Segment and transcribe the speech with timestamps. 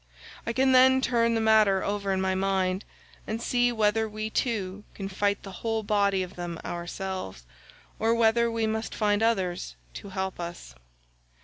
[0.47, 2.85] I can then turn the matter over in my mind,
[3.27, 7.43] and see whether we two can fight the whole body of them ourselves,
[7.99, 10.73] or whether we must find others to help us."